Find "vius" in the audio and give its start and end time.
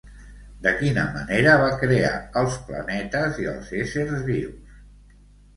4.31-4.77